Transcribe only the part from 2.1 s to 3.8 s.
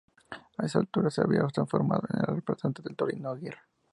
en el reemplazante del "Torito" Aguirre.